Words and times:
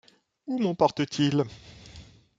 Où 0.47 0.57
m’emporte-t-il? 0.57 1.43